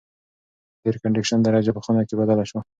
د 0.81 0.81
اېرکنډیشن 0.87 1.39
درجه 1.41 1.71
په 1.73 1.81
خونه 1.85 2.01
کې 2.07 2.15
بدله 2.21 2.43
شوه. 2.49 2.61